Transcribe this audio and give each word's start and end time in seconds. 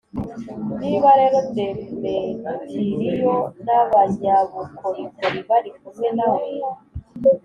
Niba 0.81 1.09
rero 1.19 1.37
Demetiriyo 1.55 3.35
n 3.65 3.67
abanyabukorikori 3.79 5.39
bari 5.49 5.69
kumwe 5.77 6.09
na 6.17 6.27
we 6.33 6.45